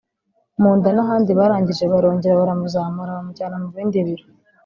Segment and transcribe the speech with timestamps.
[0.61, 4.25] mu nda n’ahandi barangije barongera baramuzamura bamujyana mu bindi biro